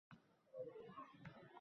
Suv 0.49 0.65
ichaman. 0.85 1.45